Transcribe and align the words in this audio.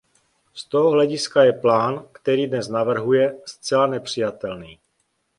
Z 0.53 0.65
tohoto 0.65 0.89
hlediska 0.91 1.43
je 1.43 1.53
plán, 1.53 2.05
který 2.11 2.47
dnes 2.47 2.67
navrhuje, 2.67 3.37
zcela 3.45 3.87
nepřijatelný. 3.87 4.79